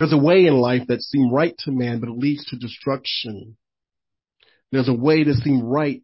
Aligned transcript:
There's 0.00 0.14
a 0.14 0.18
way 0.18 0.46
in 0.46 0.54
life 0.54 0.86
that 0.88 1.02
seems 1.02 1.30
right 1.30 1.54
to 1.58 1.70
man, 1.70 2.00
but 2.00 2.08
it 2.08 2.16
leads 2.16 2.46
to 2.46 2.56
destruction. 2.56 3.58
There's 4.72 4.88
a 4.88 4.94
way 4.94 5.24
that 5.24 5.34
seems 5.44 5.62
right 5.62 6.02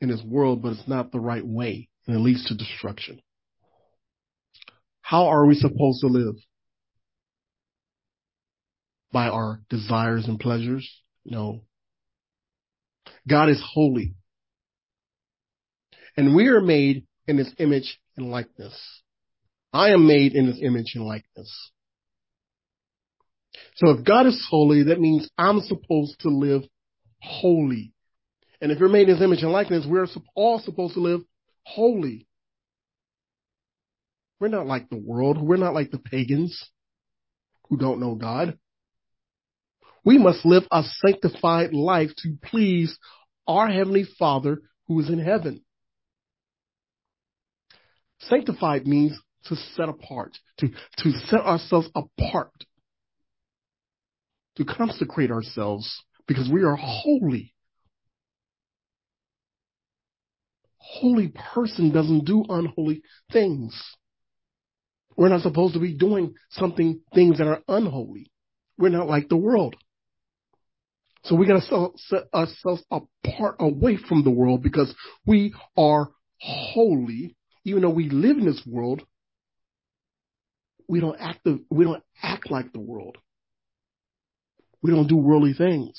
in 0.00 0.08
this 0.08 0.22
world, 0.26 0.62
but 0.62 0.72
it's 0.72 0.88
not 0.88 1.12
the 1.12 1.20
right 1.20 1.46
way, 1.46 1.88
and 2.08 2.16
it 2.16 2.18
leads 2.18 2.44
to 2.46 2.56
destruction. 2.56 3.22
How 5.00 5.28
are 5.28 5.46
we 5.46 5.54
supposed 5.54 6.00
to 6.00 6.08
live? 6.08 6.34
By 9.12 9.28
our 9.28 9.60
desires 9.70 10.26
and 10.26 10.40
pleasures? 10.40 10.90
No. 11.24 11.62
God 13.28 13.48
is 13.48 13.62
holy. 13.64 14.16
And 16.16 16.34
we 16.34 16.48
are 16.48 16.60
made 16.60 17.06
in 17.28 17.38
his 17.38 17.54
image 17.58 18.00
and 18.16 18.28
likeness. 18.28 18.74
I 19.72 19.90
am 19.90 20.08
made 20.08 20.32
in 20.32 20.46
his 20.46 20.60
image 20.60 20.94
and 20.96 21.04
likeness. 21.04 21.70
So 23.76 23.90
if 23.90 24.04
God 24.04 24.26
is 24.26 24.46
holy, 24.48 24.84
that 24.84 25.00
means 25.00 25.28
I'm 25.36 25.60
supposed 25.60 26.20
to 26.20 26.28
live 26.28 26.62
holy. 27.20 27.92
And 28.60 28.70
if 28.70 28.78
you're 28.78 28.88
made 28.88 29.08
in 29.08 29.16
his 29.16 29.22
image 29.22 29.42
and 29.42 29.52
likeness, 29.52 29.86
we're 29.88 30.06
all 30.34 30.60
supposed 30.60 30.94
to 30.94 31.00
live 31.00 31.20
holy. 31.64 32.26
We're 34.40 34.48
not 34.48 34.66
like 34.66 34.88
the 34.88 34.98
world. 34.98 35.40
We're 35.40 35.56
not 35.56 35.74
like 35.74 35.90
the 35.90 35.98
pagans 35.98 36.70
who 37.68 37.76
don't 37.76 38.00
know 38.00 38.14
God. 38.14 38.58
We 40.04 40.18
must 40.18 40.44
live 40.44 40.64
a 40.70 40.82
sanctified 41.06 41.72
life 41.72 42.10
to 42.18 42.36
please 42.42 42.98
our 43.46 43.68
Heavenly 43.68 44.04
Father 44.18 44.58
who 44.88 45.00
is 45.00 45.08
in 45.08 45.20
heaven. 45.20 45.64
Sanctified 48.20 48.86
means 48.86 49.18
to 49.44 49.56
set 49.56 49.88
apart, 49.88 50.36
to, 50.58 50.68
to 50.98 51.12
set 51.28 51.40
ourselves 51.40 51.88
apart, 51.94 52.52
to 54.56 54.64
consecrate 54.64 55.30
ourselves 55.30 56.02
because 56.26 56.48
we 56.50 56.62
are 56.62 56.76
holy. 56.76 57.54
Holy 60.78 61.32
person 61.54 61.92
doesn't 61.92 62.24
do 62.24 62.44
unholy 62.48 63.02
things. 63.32 63.80
We're 65.16 65.28
not 65.28 65.42
supposed 65.42 65.74
to 65.74 65.80
be 65.80 65.94
doing 65.94 66.34
something, 66.50 67.00
things 67.14 67.38
that 67.38 67.46
are 67.46 67.62
unholy. 67.68 68.30
We're 68.78 68.88
not 68.88 69.08
like 69.08 69.28
the 69.28 69.36
world. 69.36 69.76
So 71.24 71.36
we 71.36 71.46
gotta 71.46 71.62
set 71.96 72.24
ourselves 72.34 72.84
apart 72.90 73.56
away 73.60 73.96
from 73.96 74.24
the 74.24 74.30
world 74.30 74.62
because 74.62 74.92
we 75.26 75.54
are 75.76 76.10
holy. 76.40 77.36
Even 77.64 77.82
though 77.82 77.90
we 77.90 78.08
live 78.08 78.38
in 78.38 78.46
this 78.46 78.62
world, 78.66 79.02
we 80.88 81.00
don't 81.00 81.18
act, 81.20 81.44
the, 81.44 81.64
we 81.70 81.84
don't 81.84 82.02
act 82.22 82.50
like 82.50 82.72
the 82.72 82.80
world. 82.80 83.18
We 84.82 84.90
don't 84.90 85.06
do 85.06 85.16
worldly 85.16 85.54
things. 85.54 85.98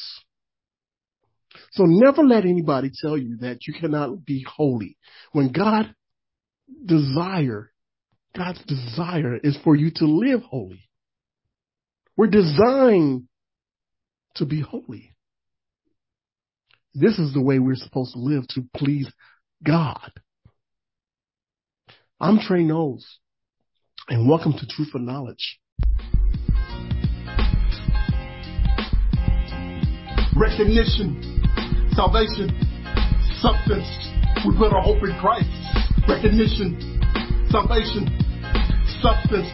So 1.71 1.85
never 1.85 2.23
let 2.23 2.45
anybody 2.45 2.91
tell 3.01 3.17
you 3.17 3.37
that 3.37 3.65
you 3.67 3.73
cannot 3.73 4.25
be 4.25 4.45
holy. 4.47 4.97
When 5.31 5.51
God 5.51 5.93
desire, 6.85 7.71
God's 8.35 8.63
desire 8.65 9.37
is 9.43 9.57
for 9.63 9.75
you 9.75 9.91
to 9.95 10.05
live 10.05 10.41
holy. 10.41 10.89
We're 12.17 12.27
designed 12.27 13.23
to 14.35 14.45
be 14.45 14.61
holy. 14.61 15.13
This 16.93 17.17
is 17.17 17.33
the 17.33 17.41
way 17.41 17.59
we're 17.59 17.75
supposed 17.75 18.13
to 18.13 18.19
live 18.19 18.47
to 18.49 18.67
please 18.75 19.11
God. 19.63 20.11
I'm 22.19 22.39
Trey 22.39 22.63
Knowles, 22.63 23.19
and 24.07 24.29
welcome 24.29 24.53
to 24.53 24.67
Truth 24.67 24.91
and 24.93 25.05
Knowledge. 25.05 25.59
Recognition, 30.35 31.41
salvation, 31.95 32.49
substance. 33.39 33.87
We 34.45 34.57
put 34.57 34.73
our 34.73 34.81
hope 34.81 35.03
in 35.03 35.17
Christ. 35.19 35.49
Recognition, 36.07 36.99
salvation, 37.49 38.09
substance. 39.01 39.49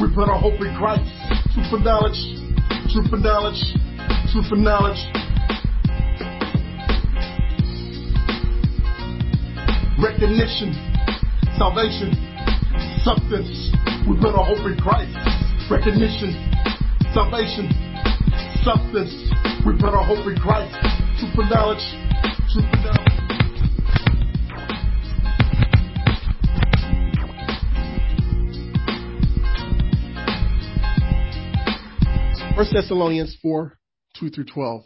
We 0.00 0.08
put 0.14 0.28
our 0.28 0.38
hope 0.38 0.60
in 0.60 0.74
Christ. 0.76 1.10
Truth 1.54 1.72
and 1.72 1.84
knowledge, 1.84 2.20
truth 2.92 3.12
and 3.12 3.22
knowledge, 3.22 3.60
truth 4.32 4.52
and 4.52 4.64
knowledge. 4.64 5.20
recognition, 10.20 10.72
salvation, 11.56 12.12
substance. 13.04 13.72
We 14.08 14.16
put 14.20 14.34
our 14.34 14.44
hope 14.44 14.66
in 14.66 14.76
Christ. 14.76 15.16
Recognition, 15.70 16.36
salvation, 17.14 17.68
substance. 18.64 19.29
We 19.66 19.72
put 19.74 19.92
our 19.92 20.02
hope 20.02 20.26
in 20.26 20.36
Christ. 20.36 20.74
Truth 21.18 21.34
for 21.34 21.44
knowledge, 21.44 21.84
truth 22.50 22.64
for 22.70 22.76
knowledge. 22.78 23.10
First 32.56 32.72
Thessalonians 32.72 33.36
4, 33.42 33.78
2 34.18 34.30
through 34.30 34.46
12. 34.46 34.82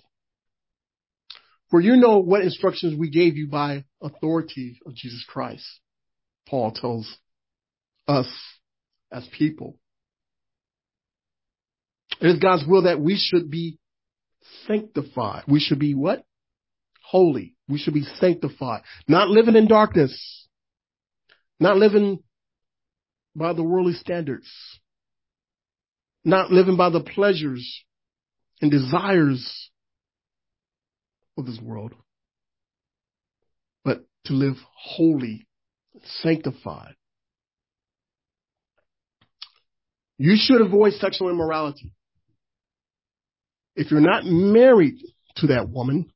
For 1.71 1.81
you 1.81 1.95
know 1.95 2.19
what 2.19 2.43
instructions 2.43 2.99
we 2.99 3.11
gave 3.11 3.37
you 3.37 3.47
by 3.47 3.85
authority 4.03 4.81
of 4.85 4.97
Jesus 4.97 5.25
Christ. 5.29 5.65
Paul 6.49 6.73
tells 6.73 7.17
us 8.09 8.27
as 9.13 9.25
people. 9.39 9.79
It 12.21 12.27
is 12.27 12.39
God's 12.41 12.65
will 12.67 12.83
that 12.83 13.01
we 13.01 13.17
should 13.17 13.53
be 13.53 13.79
sanctified. 14.67 15.45
We 15.49 15.61
should 15.61 15.79
be 15.79 15.95
what? 15.95 16.25
Holy. 17.03 17.55
We 17.69 17.79
should 17.79 17.95
be 17.95 18.05
sanctified. 18.19 18.83
Not 19.09 19.29
living 19.29 19.57
in 19.57 19.69
darkness. 19.69 20.49
Not 21.61 21.77
living 21.77 22.23
by 23.35 23.53
the 23.53 23.63
worldly 23.63 23.95
standards. 23.95 24.49
Not 26.25 26.51
living 26.51 26.77
by 26.77 26.91
the 26.91 27.01
pleasures 27.01 27.85
and 28.61 28.71
desires 28.71 29.71
of 31.37 31.47
this 31.47 31.61
world, 31.61 31.93
but 33.85 34.05
to 34.27 34.33
live 34.33 34.57
holy, 34.75 35.47
sanctified. 36.23 36.95
You 40.17 40.37
should 40.37 40.61
avoid 40.61 40.93
sexual 40.95 41.29
immorality. 41.29 41.91
If 43.77 43.91
you're 43.91 44.01
not 44.01 44.25
married 44.25 44.99
to 45.37 45.49
that 45.49 45.69
woman, 45.69 46.13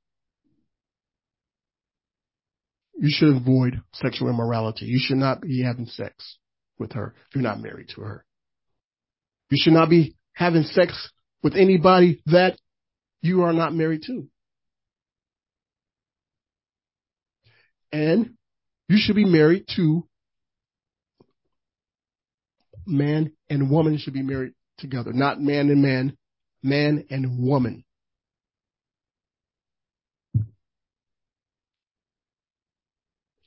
you 2.95 3.11
should 3.11 3.37
avoid 3.37 3.81
sexual 3.93 4.29
immorality. 4.29 4.87
You 4.87 4.99
should 5.01 5.17
not 5.17 5.41
be 5.41 5.63
having 5.63 5.87
sex 5.87 6.39
with 6.79 6.93
her 6.93 7.15
if 7.29 7.35
you're 7.35 7.43
not 7.43 7.61
married 7.61 7.89
to 7.95 8.03
her. 8.03 8.25
You 9.51 9.59
should 9.61 9.73
not 9.73 9.89
be 9.89 10.17
having 10.33 10.63
sex 10.63 11.11
with 11.43 11.55
anybody 11.55 12.23
that 12.27 12.59
you 13.23 13.43
are 13.43 13.53
not 13.53 13.75
married 13.75 14.03
to. 14.07 14.29
And 17.91 18.35
you 18.89 18.99
should 18.99 19.17
be 19.17 19.25
married 19.25 19.65
to 19.77 20.07
man 22.87 23.33
and 23.49 23.71
woman 23.71 23.99
should 23.99 24.15
be 24.15 24.23
married 24.23 24.53
together, 24.79 25.13
not 25.13 25.41
man 25.41 25.71
and 25.71 25.83
man, 25.83 26.17
man 26.63 27.05
and 27.11 27.39
woman. 27.39 27.85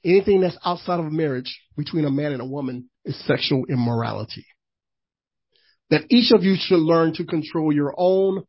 Anything 0.04 0.42
that's 0.42 0.58
outside 0.66 1.00
of 1.00 1.12
marriage 1.12 1.62
between 1.78 2.06
a 2.06 2.10
man 2.10 2.32
and 2.32 2.42
a 2.42 2.46
woman 2.46 2.90
is 3.06 3.20
sexual 3.26 3.66
immorality. 3.70 4.46
That 5.92 6.06
each 6.10 6.32
of 6.32 6.44
you 6.44 6.56
should 6.58 6.80
learn 6.80 7.14
to 7.16 7.26
control 7.26 7.72
your 7.74 7.94
own 7.96 8.44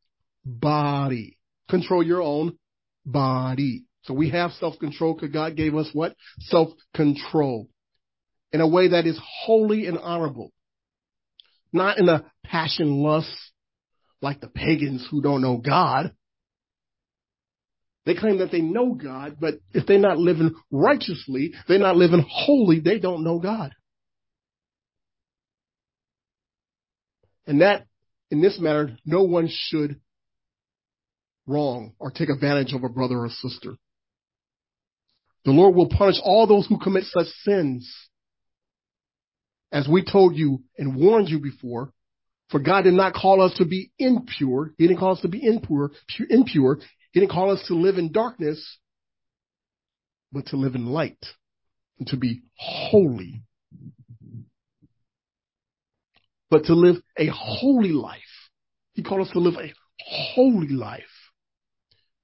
body. 0.44 1.36
Control 1.68 2.02
your 2.02 2.22
own 2.22 2.56
body. 3.04 3.84
So 4.04 4.14
we 4.14 4.30
have 4.30 4.52
self-control 4.52 5.14
because 5.14 5.30
God 5.30 5.56
gave 5.56 5.74
us 5.74 5.90
what? 5.92 6.14
Self-control. 6.40 7.68
In 8.52 8.60
a 8.60 8.68
way 8.68 8.88
that 8.88 9.06
is 9.06 9.20
holy 9.44 9.86
and 9.86 9.98
honorable. 9.98 10.52
Not 11.72 11.98
in 11.98 12.08
a 12.08 12.24
passion 12.44 13.02
lust 13.02 13.28
like 14.22 14.40
the 14.40 14.48
pagans 14.48 15.06
who 15.10 15.20
don't 15.20 15.42
know 15.42 15.58
God. 15.58 16.14
They 18.06 18.14
claim 18.14 18.38
that 18.38 18.50
they 18.50 18.60
know 18.60 18.94
God, 18.94 19.36
but 19.40 19.54
if 19.72 19.86
they're 19.86 19.98
not 19.98 20.18
living 20.18 20.54
righteously, 20.70 21.52
they're 21.68 21.78
not 21.78 21.96
living 21.96 22.24
holy, 22.28 22.80
they 22.80 22.98
don't 22.98 23.22
know 23.22 23.38
God. 23.38 23.72
And 27.46 27.60
that, 27.60 27.86
in 28.30 28.40
this 28.40 28.58
matter, 28.58 28.96
no 29.04 29.24
one 29.24 29.48
should 29.50 30.00
wrong 31.46 31.92
or 31.98 32.10
take 32.10 32.28
advantage 32.28 32.72
of 32.72 32.84
a 32.84 32.88
brother 32.88 33.18
or 33.18 33.28
sister. 33.28 33.74
The 35.44 35.50
Lord 35.50 35.74
will 35.74 35.88
punish 35.88 36.16
all 36.22 36.46
those 36.46 36.66
who 36.66 36.78
commit 36.78 37.04
such 37.04 37.26
sins. 37.42 37.92
As 39.72 39.88
we 39.88 40.04
told 40.04 40.36
you 40.36 40.62
and 40.78 40.96
warned 40.96 41.28
you 41.28 41.40
before, 41.40 41.92
For 42.52 42.60
God 42.60 42.82
did 42.82 42.92
not 42.92 43.14
call 43.14 43.40
us 43.40 43.54
to 43.54 43.64
be 43.64 43.90
impure. 43.98 44.74
He 44.76 44.86
didn't 44.86 45.00
call 45.00 45.12
us 45.12 45.22
to 45.22 45.28
be 45.28 45.44
impure, 45.44 45.90
pure, 46.06 46.28
impure. 46.30 46.78
He 47.12 47.20
didn't 47.20 47.32
call 47.32 47.50
us 47.50 47.64
to 47.68 47.74
live 47.74 47.96
in 47.96 48.12
darkness, 48.12 48.78
but 50.30 50.46
to 50.46 50.56
live 50.56 50.74
in 50.74 50.86
light 50.86 51.24
and 51.98 52.06
to 52.08 52.18
be 52.18 52.42
holy. 52.56 53.42
But 56.50 56.64
to 56.64 56.74
live 56.74 56.96
a 57.16 57.28
holy 57.28 57.92
life. 57.92 58.20
He 58.92 59.02
called 59.02 59.26
us 59.26 59.32
to 59.32 59.38
live 59.38 59.54
a 59.54 59.72
holy 59.98 60.68
life. 60.68 61.04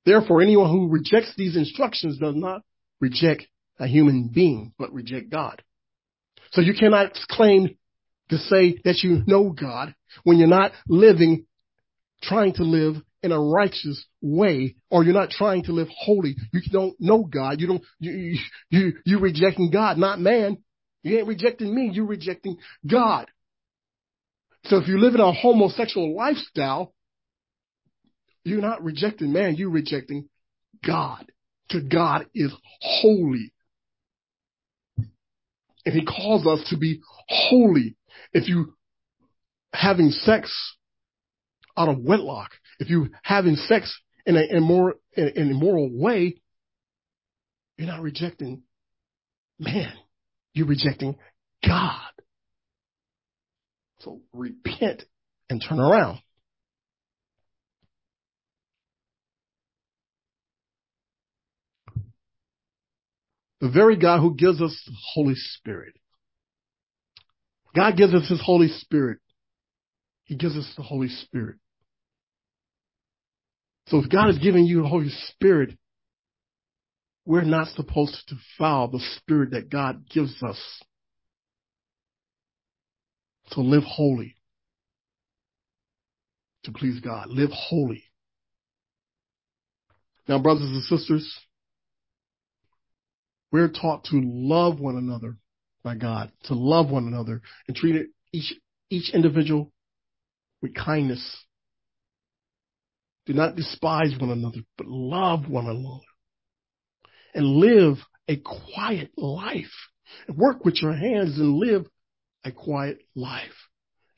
Therefore, 0.05 0.43
anyone 0.43 0.71
who 0.71 0.91
rejects 0.91 1.33
these 1.37 1.57
instructions 1.57 2.19
does 2.19 2.35
not 2.37 2.61
reject 3.01 3.47
a 3.79 3.87
human 3.87 4.29
being, 4.29 4.75
but 4.79 4.93
reject 4.93 5.31
God. 5.31 5.63
So 6.53 6.61
you 6.61 6.75
cannot 6.75 7.15
claim 7.31 7.78
to 8.31 8.39
say 8.39 8.79
that 8.85 9.03
you 9.03 9.23
know 9.27 9.51
God 9.51 9.95
when 10.25 10.39
you're 10.39 10.49
not 10.49 10.73
living, 10.87 11.47
trying 12.23 12.55
to 12.55 12.65
live 12.65 12.97
in 13.23 13.33
a 13.33 13.41
righteous 13.41 14.05
way, 14.21 14.77
or 14.91 15.03
you're 15.03 15.15
not 15.15 15.31
trying 15.31 15.65
to 15.65 15.73
live 15.73 15.89
holy. 15.91 16.37
You 16.53 16.61
don't 16.71 16.95
know 17.01 17.25
God. 17.25 17.61
You 17.61 17.67
don't, 17.67 17.83
you, 17.99 18.39
you, 18.71 18.93
you, 19.05 19.19
rejecting 19.19 19.71
God, 19.71 19.99
not 19.99 20.21
man. 20.21 20.59
You 21.03 21.19
ain't 21.19 21.27
rejecting 21.27 21.75
me. 21.75 21.91
You're 21.93 22.07
rejecting 22.07 22.59
God. 22.87 23.27
So 24.65 24.77
if 24.77 24.89
you 24.89 25.01
live 25.01 25.15
in 25.15 25.21
a 25.21 25.33
homosexual 25.33 26.15
lifestyle, 26.17 26.93
you're 28.45 28.61
not 28.61 28.83
rejecting 28.83 29.33
man. 29.33 29.57
You're 29.57 29.71
rejecting 29.71 30.29
God. 30.87 31.27
To 31.71 31.81
God 31.83 32.27
is 32.35 32.53
holy. 32.81 33.53
And 35.85 35.95
he 35.95 36.05
calls 36.05 36.47
us 36.47 36.69
to 36.71 36.77
be 36.77 37.01
holy. 37.29 37.97
If 38.32 38.49
you 38.49 38.75
having 39.73 40.11
sex 40.11 40.53
out 41.76 41.88
of 41.88 41.99
wedlock, 41.99 42.50
if 42.79 42.91
you 42.91 43.11
having 43.23 43.56
sex 43.56 43.97
in 44.26 44.37
a, 44.37 44.43
in 44.43 44.62
more, 44.62 44.97
in, 45.15 45.50
immoral 45.50 45.91
way, 45.93 46.37
you're 47.76 47.87
not 47.87 48.03
rejecting 48.03 48.62
man. 49.59 49.93
You're 50.53 50.67
rejecting 50.67 51.17
God. 51.65 52.00
So 54.00 54.21
repent 54.32 55.05
and 55.49 55.62
turn 55.67 55.81
around. 55.81 56.21
The 63.61 63.71
very 63.71 63.97
God 63.97 64.21
who 64.21 64.35
gives 64.35 64.62
us 64.62 64.81
the 64.87 64.93
Holy 65.14 65.35
Spirit. 65.35 65.94
God 67.75 67.97
gives 67.97 68.15
us 68.15 68.29
His 68.29 68.43
Holy 68.44 68.69
Spirit. 68.69 69.19
He 70.25 70.37
gives 70.37 70.56
us 70.56 70.70
the 70.76 70.82
Holy 70.82 71.09
Spirit. 71.09 71.56
So 73.87 73.99
if 73.99 74.11
God 74.11 74.29
is 74.29 74.38
giving 74.38 74.67
you 74.67 74.82
the 74.82 74.88
Holy 74.88 75.09
Spirit, 75.31 75.79
we're 77.25 77.43
not 77.43 77.69
supposed 77.69 78.23
to 78.29 78.37
foul 78.59 78.88
the 78.88 79.05
Spirit 79.17 79.50
that 79.53 79.70
God 79.70 80.09
gives 80.09 80.43
us. 80.43 80.59
So 83.49 83.62
live 83.62 83.85
holy 83.85 84.35
to 86.64 86.73
please 86.73 87.00
God. 87.00 87.29
Live 87.31 87.50
holy. 87.50 88.05
Now, 90.26 90.38
brothers 90.38 90.69
and 90.69 90.82
sisters, 90.85 91.38
we're 93.50 93.69
taught 93.69 94.05
to 94.05 94.21
love 94.23 94.79
one 94.79 94.97
another 94.97 95.38
by 95.83 95.95
God, 95.95 96.33
to 96.45 96.55
love 96.55 96.91
one 96.91 97.07
another 97.07 97.41
and 97.67 97.77
treat 97.77 98.07
each, 98.33 98.55
each 98.91 99.15
individual 99.15 99.73
with 100.61 100.75
kindness. 100.75 101.45
Do 103.27 103.35
not 103.35 103.57
despise 103.57 104.15
one 104.19 104.31
another, 104.31 104.61
but 104.77 104.87
love 104.87 105.49
one 105.49 105.67
another 105.67 106.01
and 107.35 107.47
live 107.47 107.99
a 108.27 108.37
quiet 108.37 109.11
life. 109.17 109.75
Work 110.35 110.65
with 110.65 110.83
your 110.83 110.95
hands 110.95 111.39
and 111.39 111.59
live 111.59 111.87
a 112.45 112.53
quiet 112.53 112.99
life 113.15 113.69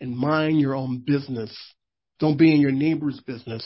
and 0.01 0.17
mind 0.17 0.61
your 0.61 0.75
own 0.75 1.03
business. 1.05 1.55
Don't 2.19 2.39
be 2.39 2.55
in 2.55 2.61
your 2.61 2.71
neighbor's 2.71 3.21
business. 3.27 3.65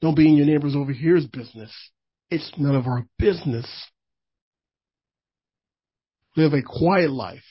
Don't 0.00 0.16
be 0.16 0.28
in 0.28 0.36
your 0.36 0.46
neighbor's 0.46 0.74
over 0.74 0.92
here's 0.92 1.26
business. 1.26 1.72
It's 2.30 2.52
none 2.56 2.74
of 2.74 2.86
our 2.86 3.06
business. 3.18 3.66
Live 6.36 6.54
a 6.54 6.62
quiet 6.62 7.10
life 7.10 7.44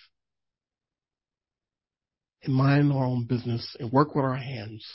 and 2.43 2.53
mind 2.53 2.91
our 2.91 3.05
own 3.05 3.25
business 3.25 3.75
and 3.79 3.91
work 3.91 4.15
with 4.15 4.25
our 4.25 4.35
hands. 4.35 4.85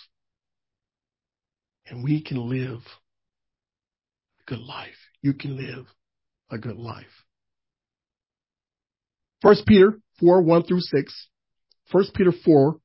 And 1.89 2.03
we 2.03 2.23
can 2.23 2.49
live 2.49 2.81
a 4.41 4.45
good 4.47 4.59
life. 4.59 4.97
You 5.23 5.35
can 5.35 5.57
live 5.57 5.87
a 6.51 6.59
good 6.59 6.77
life. 6.77 7.05
First 9.41 9.67
Peter 9.67 10.01
4, 10.19 10.43
1 10.43 10.63
through 10.65 10.81
6. 10.81 11.29
First 11.93 12.15
Peter 12.15 12.33
4, 12.45 12.77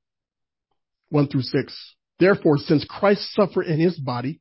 1 1.09 1.27
through 1.29 1.41
6. 1.41 1.95
Therefore, 2.19 2.57
since 2.57 2.85
Christ 2.87 3.33
suffered 3.33 3.65
in 3.65 3.79
his 3.79 3.97
body, 3.97 4.39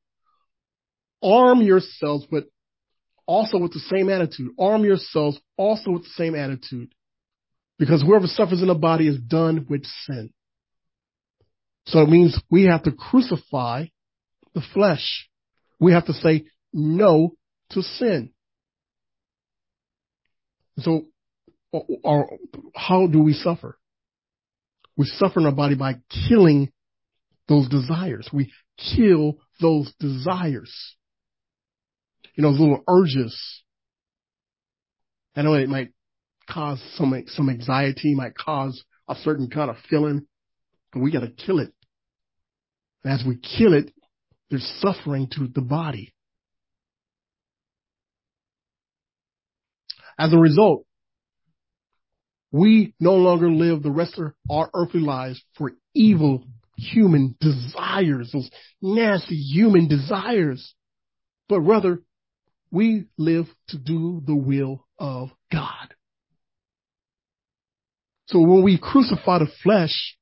arm 1.23 1.63
yourselves 1.63 2.27
with 2.31 2.45
also 3.31 3.59
with 3.59 3.73
the 3.73 3.79
same 3.79 4.11
attitude. 4.11 4.51
Arm 4.59 4.85
yourselves 4.85 5.39
also 5.57 5.93
with 5.93 6.03
the 6.03 6.11
same 6.17 6.35
attitude. 6.35 6.93
Because 7.79 8.03
whoever 8.03 8.27
suffers 8.27 8.61
in 8.61 8.67
the 8.67 8.75
body 8.75 9.07
is 9.07 9.21
done 9.21 9.67
with 9.71 9.85
sin. 10.05 10.31
So 11.87 12.01
it 12.01 12.09
means 12.09 12.37
we 12.51 12.65
have 12.65 12.83
to 12.83 12.93
crucify 12.93 13.87
the 14.53 14.63
flesh. 14.75 15.29
We 15.79 15.93
have 15.93 16.07
to 16.07 16.13
say 16.13 16.47
no 16.73 17.37
to 17.71 17.83
sin. 17.83 18.31
So, 20.79 21.07
or, 21.73 22.37
how 22.75 23.07
do 23.07 23.23
we 23.23 23.33
suffer? 23.33 23.79
We 24.97 25.07
suffer 25.07 25.39
in 25.39 25.47
our 25.47 25.53
body 25.53 25.77
by 25.77 25.99
killing 26.29 26.73
those 27.49 27.69
desires. 27.69 28.29
We 28.33 28.53
kill 28.77 29.39
those 29.61 29.93
desires 30.01 30.97
you 32.41 32.47
know, 32.47 32.53
those 32.53 32.61
little 32.61 32.83
urges. 32.89 33.63
I 35.37 35.43
know 35.43 35.53
it 35.53 35.69
might 35.69 35.91
cause 36.49 36.81
some, 36.95 37.13
some 37.27 37.51
anxiety, 37.51 38.15
might 38.15 38.35
cause 38.35 38.83
a 39.07 39.15
certain 39.15 39.51
kind 39.51 39.69
of 39.69 39.77
feeling, 39.91 40.27
but 40.91 41.01
we 41.01 41.13
gotta 41.13 41.29
kill 41.29 41.59
it. 41.59 41.75
And 43.05 43.13
as 43.13 43.27
we 43.27 43.37
kill 43.37 43.75
it, 43.75 43.93
there's 44.49 44.67
suffering 44.81 45.29
to 45.33 45.49
the 45.55 45.61
body. 45.61 46.15
As 50.19 50.33
a 50.33 50.39
result, 50.39 50.87
we 52.51 52.95
no 52.99 53.17
longer 53.17 53.51
live 53.51 53.83
the 53.83 53.91
rest 53.91 54.19
of 54.19 54.33
our 54.51 54.71
earthly 54.73 55.01
lives 55.01 55.43
for 55.59 55.73
evil 55.95 56.47
human 56.79 57.37
desires, 57.39 58.31
those 58.33 58.51
nasty 58.81 59.37
human 59.37 59.89
desires, 59.89 60.75
but 61.47 61.61
rather 61.61 62.01
we 62.71 63.07
live 63.19 63.47
to 63.69 63.79
do 63.79 64.23
the 64.27 64.35
will 64.35 64.87
of 64.99 65.31
God. 65.53 65.95
So 68.27 68.41
when 68.41 68.63
we 68.63 68.79
crucify 68.81 69.41
the 69.41 69.51
flesh, 69.63 70.17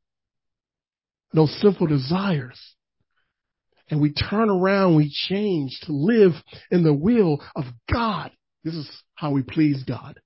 those 1.33 1.55
sinful 1.61 1.89
desires, 1.89 2.59
and 3.91 4.01
we 4.01 4.13
turn 4.13 4.51
around, 4.51 4.97
we 4.97 5.11
change 5.11 5.79
to 5.83 5.93
live 5.93 6.33
in 6.71 6.85
the 6.85 6.95
will 6.95 7.43
of 7.55 7.65
God. 7.93 8.31
This 8.65 8.75
is 8.75 8.91
how 9.15 9.33
we 9.33 9.43
please 9.43 9.85
God. 9.85 10.21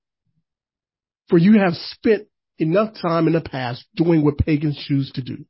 For 1.29 1.37
you 1.37 1.59
have 1.59 1.73
spent 1.73 2.27
enough 2.57 2.93
time 3.01 3.27
in 3.27 3.33
the 3.33 3.41
past 3.41 3.85
doing 3.95 4.23
what 4.23 4.37
pagans 4.37 4.77
choose 4.87 5.11
to 5.13 5.21
do. 5.21 5.45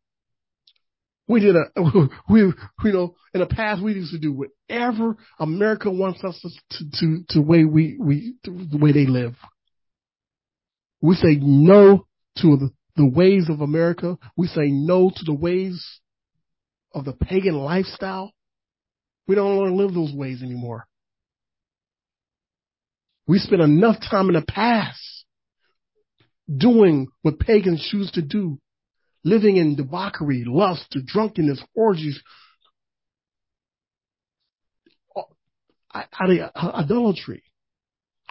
We 1.27 1.39
did 1.39 1.56
a, 1.56 1.65
we, 2.30 2.39
you 2.42 2.53
know, 2.92 3.15
in 3.34 3.39
the 3.39 3.46
past 3.46 3.82
we 3.82 3.94
used 3.94 4.12
to 4.12 4.20
do 4.20 4.34
whatever 4.34 5.18
America 5.39 5.89
wants 5.89 6.24
us 6.24 6.39
to, 6.72 6.84
to, 7.00 7.24
to 7.30 7.42
way 7.42 7.63
we, 7.63 7.98
we, 8.00 8.36
the 8.44 8.77
way 8.77 8.92
they 8.92 9.06
live. 9.06 9.36
We 11.01 11.15
say 11.15 11.38
no 11.42 12.08
to 12.38 12.58
the, 12.58 12.72
the 12.96 13.08
ways 13.08 13.50
of 13.50 13.62
America. 13.62 14.18
We 14.38 14.48
say 14.48 14.68
no 14.68 15.10
to 15.10 15.24
the 15.25 15.34
ways 15.34 15.84
of 16.94 17.06
the 17.06 17.13
pagan 17.13 17.56
lifestyle. 17.56 18.32
We 19.27 19.36
don't 19.36 19.58
want 19.58 19.70
to 19.70 19.75
live 19.75 19.94
those 19.94 20.13
ways 20.13 20.42
anymore. 20.44 20.86
We 23.27 23.39
spent 23.39 23.62
enough 23.62 23.98
time 24.10 24.27
in 24.27 24.34
the 24.34 24.46
past 24.46 25.00
doing 26.56 27.08
what 27.22 27.39
pagans 27.39 27.88
choose 27.89 28.12
to 28.12 28.22
do 28.22 28.60
living 29.24 29.58
in 29.58 29.75
debauchery, 29.75 30.44
lust, 30.46 30.96
drunkenness, 31.06 31.63
orgies, 31.74 32.22
idolatry, 36.56 37.44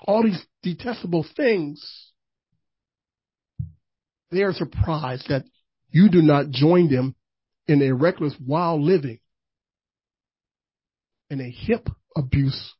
all 0.07 0.23
these 0.23 0.45
detestable 0.63 1.25
things. 1.37 2.13
They 4.31 4.43
are 4.43 4.53
surprised 4.53 5.29
that 5.29 5.45
you 5.91 6.09
do 6.09 6.23
not 6.23 6.51
join 6.51 6.91
them 6.91 7.15
in 7.67 7.83
a 7.83 7.93
reckless 7.93 8.35
wild 8.45 8.81
living 8.81 9.21
and 11.31 11.41
a 11.41 11.51
hip 11.51 11.89
abuse 12.17 12.75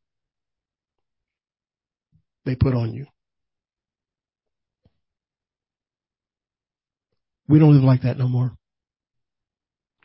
they 2.45 2.57
put 2.57 2.75
on 2.75 2.93
you. 2.93 3.07
We 7.53 7.59
don't 7.59 7.75
live 7.75 7.85
like 7.85 8.01
that 8.05 8.17
no 8.17 8.29
more. 8.29 8.57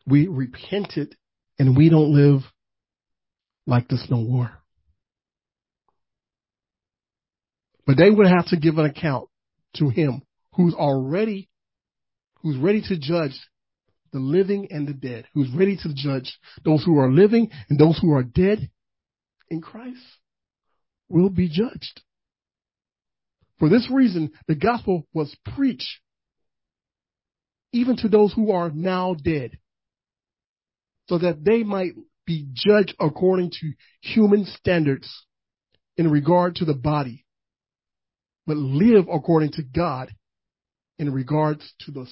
We 0.05 0.27
repented 0.27 1.15
and 1.57 1.77
we 1.77 1.87
don't 1.87 2.13
live 2.13 2.41
like 3.65 3.87
this 3.87 4.05
no 4.09 4.17
more. 4.17 4.51
But 7.85 7.95
they 7.95 8.09
would 8.09 8.27
have 8.27 8.47
to 8.47 8.57
give 8.57 8.77
an 8.77 8.85
account 8.85 9.29
to 9.77 9.87
him 9.87 10.23
who's 10.55 10.73
already, 10.73 11.47
who's 12.41 12.57
ready 12.57 12.81
to 12.81 12.99
judge 12.99 13.39
the 14.11 14.19
living 14.19 14.67
and 14.69 14.85
the 14.85 14.93
dead, 14.93 15.23
who's 15.33 15.49
ready 15.55 15.77
to 15.77 15.93
judge 15.95 16.37
those 16.65 16.83
who 16.83 16.99
are 16.99 17.09
living 17.09 17.49
and 17.69 17.79
those 17.79 17.97
who 17.97 18.11
are 18.11 18.23
dead 18.23 18.69
in 19.49 19.61
Christ 19.61 20.03
will 21.07 21.29
be 21.29 21.47
judged. 21.47 22.01
For 23.57 23.69
this 23.69 23.87
reason, 23.89 24.31
the 24.49 24.55
gospel 24.55 25.07
was 25.13 25.33
preached 25.55 26.01
even 27.77 27.95
to 27.97 28.07
those 28.07 28.33
who 28.33 28.51
are 28.51 28.69
now 28.69 29.13
dead 29.13 29.57
so 31.07 31.17
that 31.19 31.43
they 31.43 31.63
might 31.63 31.91
be 32.25 32.47
judged 32.53 32.95
according 32.99 33.51
to 33.51 33.71
human 34.01 34.45
standards 34.45 35.25
in 35.95 36.11
regard 36.11 36.55
to 36.55 36.65
the 36.65 36.73
body, 36.73 37.25
but 38.45 38.57
live 38.57 39.05
according 39.11 39.51
to 39.53 39.63
God 39.63 40.13
in 40.99 41.13
regards 41.13 41.73
to 41.81 41.91
the 41.91 42.07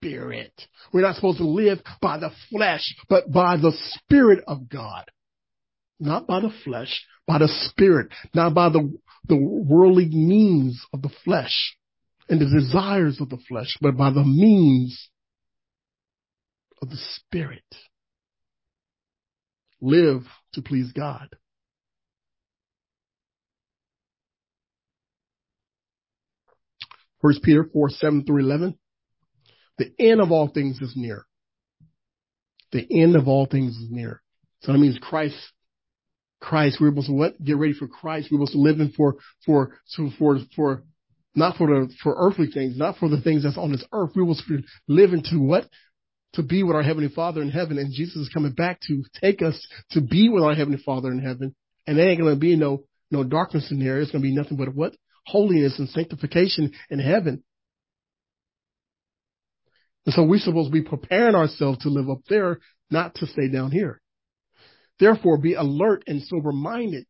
spirit. 0.00 0.52
We're 0.92 1.00
not 1.00 1.16
supposed 1.16 1.38
to 1.38 1.48
live 1.48 1.78
by 2.00 2.18
the 2.18 2.30
flesh, 2.50 2.94
but 3.08 3.32
by 3.32 3.56
the 3.56 3.72
spirit 3.94 4.44
of 4.46 4.68
God. 4.68 5.10
Not 5.98 6.26
by 6.26 6.40
the 6.40 6.52
flesh, 6.62 7.04
by 7.26 7.38
the 7.38 7.48
spirit, 7.48 8.08
not 8.34 8.54
by 8.54 8.68
the, 8.68 8.96
the 9.26 9.36
worldly 9.36 10.06
means 10.06 10.80
of 10.92 11.00
the 11.02 11.10
flesh 11.24 11.76
and 12.28 12.40
the 12.40 12.46
desires 12.46 13.20
of 13.20 13.28
the 13.28 13.38
flesh, 13.48 13.76
but 13.80 13.96
by 13.96 14.10
the 14.10 14.24
means 14.24 15.10
of 16.82 16.90
the 16.90 16.96
spirit. 16.96 17.64
Live 19.80 20.22
to 20.54 20.62
please 20.62 20.92
God. 20.92 21.28
First 27.20 27.42
Peter 27.42 27.68
4, 27.72 27.90
7 27.90 28.24
through 28.24 28.40
11. 28.40 28.78
The 29.78 29.92
end 29.98 30.20
of 30.20 30.32
all 30.32 30.48
things 30.48 30.80
is 30.80 30.94
near. 30.96 31.26
The 32.72 32.86
end 32.90 33.16
of 33.16 33.28
all 33.28 33.46
things 33.46 33.76
is 33.76 33.90
near. 33.90 34.22
So 34.62 34.72
that 34.72 34.78
means 34.78 34.98
Christ, 35.00 35.36
Christ, 36.40 36.78
we're 36.80 36.90
supposed 36.90 37.08
to 37.08 37.12
what? 37.12 37.42
Get 37.42 37.56
ready 37.56 37.74
for 37.74 37.86
Christ. 37.86 38.28
We're 38.30 38.38
supposed 38.38 38.52
to 38.52 38.58
live 38.58 38.80
in 38.80 38.92
for, 38.92 39.16
for, 39.44 39.78
so 39.86 40.10
for, 40.18 40.38
for, 40.54 40.82
not 41.36 41.56
for 41.56 41.66
the, 41.66 41.92
for 42.02 42.14
earthly 42.18 42.48
things, 42.52 42.76
not 42.76 42.96
for 42.96 43.08
the 43.08 43.20
things 43.20 43.44
that's 43.44 43.58
on 43.58 43.70
this 43.70 43.84
earth. 43.92 44.12
Supposed 44.14 44.42
to 44.48 44.62
live 44.88 45.12
into 45.12 45.38
what? 45.38 45.68
To 46.32 46.42
be 46.42 46.62
with 46.62 46.74
our 46.74 46.82
Heavenly 46.82 47.10
Father 47.14 47.42
in 47.42 47.50
heaven. 47.50 47.78
And 47.78 47.92
Jesus 47.92 48.16
is 48.16 48.30
coming 48.32 48.52
back 48.52 48.80
to 48.88 49.04
take 49.20 49.42
us 49.42 49.64
to 49.90 50.00
be 50.00 50.30
with 50.30 50.42
our 50.42 50.54
Heavenly 50.54 50.82
Father 50.84 51.10
in 51.12 51.20
heaven. 51.20 51.54
And 51.86 51.98
there 51.98 52.08
ain't 52.08 52.20
going 52.20 52.34
to 52.34 52.40
be 52.40 52.56
no, 52.56 52.84
no 53.10 53.22
darkness 53.22 53.70
in 53.70 53.78
there. 53.78 54.00
It's 54.00 54.10
going 54.10 54.22
to 54.22 54.28
be 54.28 54.34
nothing 54.34 54.56
but 54.56 54.74
what? 54.74 54.96
Holiness 55.26 55.78
and 55.78 55.88
sanctification 55.90 56.72
in 56.90 56.98
heaven. 56.98 57.44
And 60.06 60.14
so 60.14 60.24
we're 60.24 60.38
supposed 60.38 60.72
to 60.72 60.82
be 60.82 60.88
preparing 60.88 61.34
ourselves 61.34 61.80
to 61.80 61.90
live 61.90 62.08
up 62.08 62.20
there, 62.28 62.60
not 62.90 63.16
to 63.16 63.26
stay 63.26 63.48
down 63.48 63.72
here. 63.72 64.00
Therefore, 64.98 65.36
be 65.36 65.54
alert 65.54 66.04
and 66.06 66.22
sober 66.22 66.52
minded 66.52 67.04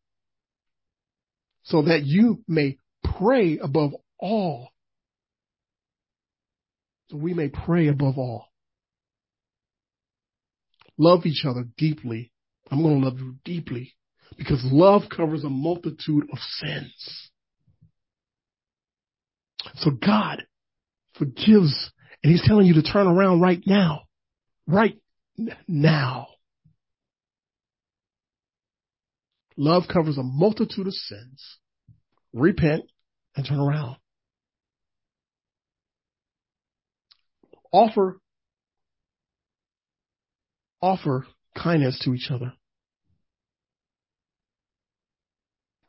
so 1.63 1.83
that 1.83 2.05
you 2.05 2.43
may 2.47 2.77
pray 3.17 3.59
above 3.59 3.93
all. 4.19 4.69
So 7.09 7.17
we 7.17 7.33
may 7.33 7.49
pray 7.49 7.87
above 7.87 8.17
all. 8.17 8.47
Love 10.97 11.25
each 11.25 11.45
other 11.45 11.65
deeply. 11.77 12.31
I'm 12.69 12.81
going 12.81 12.99
to 12.99 13.05
love 13.05 13.19
you 13.19 13.35
deeply 13.45 13.93
because 14.37 14.61
love 14.65 15.03
covers 15.15 15.43
a 15.43 15.49
multitude 15.49 16.23
of 16.31 16.37
sins. 16.39 17.29
So 19.75 19.91
God 19.91 20.43
forgives 21.17 21.91
and 22.23 22.31
he's 22.31 22.45
telling 22.45 22.65
you 22.65 22.73
to 22.75 22.81
turn 22.81 23.07
around 23.07 23.41
right 23.41 23.61
now. 23.65 24.01
Right 24.65 24.97
now. 25.67 26.27
Love 29.55 29.83
covers 29.91 30.17
a 30.17 30.23
multitude 30.23 30.87
of 30.87 30.93
sins. 30.93 31.57
Repent 32.33 32.83
and 33.35 33.45
turn 33.47 33.59
around. 33.59 33.97
Offer, 37.71 38.19
offer 40.81 41.27
kindness 41.55 41.99
to 42.03 42.13
each 42.13 42.29
other 42.31 42.53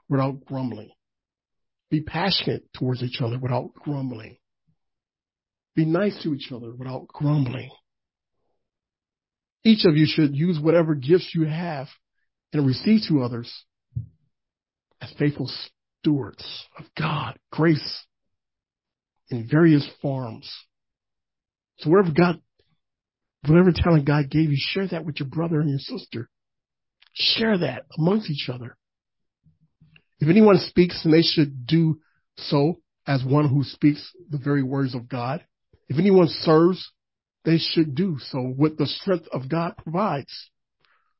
without 0.08 0.44
grumbling. 0.44 0.90
Be 1.90 2.00
passionate 2.02 2.64
towards 2.74 3.02
each 3.02 3.20
other 3.20 3.38
without 3.38 3.72
grumbling. 3.74 4.36
Be 5.74 5.84
nice 5.84 6.20
to 6.22 6.34
each 6.34 6.50
other 6.52 6.74
without 6.74 7.06
grumbling. 7.08 7.70
Each 9.64 9.84
of 9.84 9.96
you 9.96 10.06
should 10.08 10.34
use 10.34 10.58
whatever 10.60 10.94
gifts 10.94 11.32
you 11.34 11.44
have 11.44 11.88
and 12.52 12.66
receive 12.66 13.00
to 13.08 13.22
others 13.22 13.52
as 15.00 15.12
faithful 15.18 15.50
stewards 16.00 16.44
of 16.78 16.84
God, 16.98 17.38
grace 17.52 18.04
in 19.30 19.48
various 19.50 19.88
forms. 20.00 20.50
So 21.78 21.90
wherever 21.90 22.10
God, 22.10 22.40
whatever 23.46 23.72
talent 23.72 24.06
God 24.06 24.30
gave 24.30 24.50
you, 24.50 24.56
share 24.58 24.88
that 24.88 25.04
with 25.04 25.20
your 25.20 25.28
brother 25.28 25.60
and 25.60 25.70
your 25.70 25.78
sister. 25.78 26.28
Share 27.12 27.58
that 27.58 27.84
amongst 27.96 28.30
each 28.30 28.48
other. 28.48 28.76
If 30.20 30.28
anyone 30.28 30.58
speaks, 30.58 31.02
then 31.02 31.12
they 31.12 31.22
should 31.22 31.66
do 31.66 32.00
so 32.36 32.80
as 33.06 33.24
one 33.24 33.48
who 33.48 33.64
speaks 33.64 34.12
the 34.30 34.38
very 34.38 34.62
words 34.62 34.94
of 34.94 35.08
God. 35.08 35.44
If 35.88 35.98
anyone 35.98 36.28
serves, 36.28 36.92
they 37.44 37.58
should 37.58 37.94
do 37.94 38.18
so 38.20 38.52
with 38.56 38.76
the 38.76 38.86
strength 38.86 39.26
of 39.32 39.48
God 39.48 39.74
provides. 39.82 40.50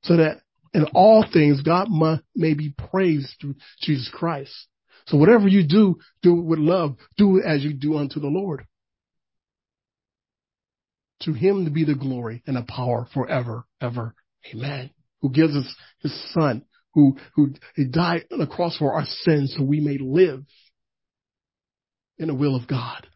So 0.02 0.16
that 0.16 0.40
in 0.74 0.84
all 0.94 1.24
things, 1.32 1.62
God 1.62 1.88
may 2.36 2.54
be 2.54 2.74
praised 2.90 3.34
through 3.40 3.54
Jesus 3.80 4.10
Christ. 4.12 4.52
So 5.06 5.16
whatever 5.16 5.48
you 5.48 5.66
do, 5.66 5.96
do 6.22 6.38
it 6.38 6.44
with 6.44 6.58
love. 6.58 6.96
Do 7.16 7.38
it 7.38 7.44
as 7.46 7.64
you 7.64 7.72
do 7.72 7.96
unto 7.96 8.20
the 8.20 8.26
Lord. 8.26 8.66
To 11.22 11.32
him 11.32 11.64
to 11.64 11.70
be 11.70 11.84
the 11.84 11.94
glory 11.94 12.42
and 12.46 12.56
the 12.56 12.62
power 12.62 13.08
forever, 13.12 13.66
ever. 13.80 14.14
Amen. 14.54 14.90
Who 15.20 15.30
gives 15.30 15.56
us 15.56 15.66
his 16.00 16.32
son, 16.32 16.64
who, 16.94 17.16
who 17.34 17.54
died 17.90 18.26
on 18.32 18.38
the 18.38 18.46
cross 18.46 18.76
for 18.76 18.94
our 18.94 19.04
sins 19.04 19.54
so 19.56 19.64
we 19.64 19.80
may 19.80 19.98
live 19.98 20.44
in 22.18 22.28
the 22.28 22.34
will 22.34 22.54
of 22.54 22.68
God 22.68 23.06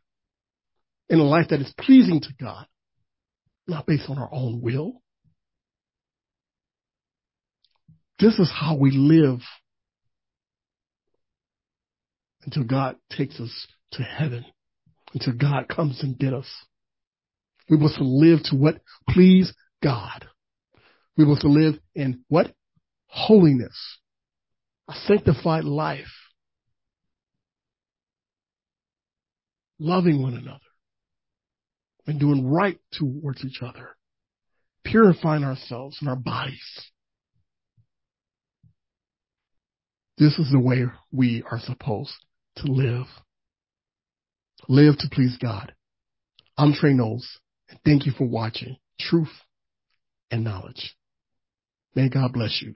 in 1.08 1.18
a 1.18 1.24
life 1.24 1.48
that 1.50 1.60
is 1.60 1.72
pleasing 1.78 2.20
to 2.20 2.32
God, 2.40 2.66
not 3.66 3.86
based 3.86 4.08
on 4.08 4.18
our 4.18 4.30
own 4.32 4.60
will. 4.62 5.02
This 8.18 8.38
is 8.38 8.50
how 8.50 8.76
we 8.76 8.92
live 8.92 9.40
until 12.44 12.64
God 12.64 12.96
takes 13.10 13.38
us 13.40 13.66
to 13.92 14.02
heaven, 14.02 14.44
until 15.12 15.34
God 15.34 15.68
comes 15.68 16.02
and 16.02 16.18
get 16.18 16.32
us. 16.32 16.46
We 17.68 17.76
must 17.76 18.00
live 18.00 18.40
to 18.44 18.56
what 18.56 18.80
please 19.08 19.52
God. 19.82 20.26
We 21.16 21.24
must 21.24 21.44
live 21.44 21.74
in 21.94 22.24
what? 22.28 22.52
Holiness. 23.06 23.98
A 24.88 24.94
sanctified 25.06 25.64
life. 25.64 26.06
Loving 29.78 30.22
one 30.22 30.34
another 30.34 30.58
and 32.06 32.18
doing 32.18 32.46
right 32.46 32.78
towards 32.92 33.44
each 33.44 33.62
other, 33.62 33.96
purifying 34.84 35.44
ourselves 35.44 35.98
and 36.00 36.08
our 36.08 36.16
bodies. 36.16 36.90
This 40.18 40.38
is 40.38 40.50
the 40.52 40.60
way 40.60 40.84
we 41.10 41.42
are 41.50 41.60
supposed 41.60 42.12
to 42.56 42.70
live. 42.70 43.06
Live 44.68 44.96
to 44.98 45.08
please 45.10 45.36
God. 45.40 45.72
I'm 46.56 46.74
Trey 46.74 46.92
Knowles, 46.92 47.40
and 47.72 47.80
thank 47.84 48.06
you 48.06 48.12
for 48.12 48.26
watching 48.26 48.76
Truth 49.00 49.32
and 50.30 50.44
Knowledge. 50.44 50.94
May 51.94 52.08
God 52.10 52.32
bless 52.34 52.62
you. 52.62 52.74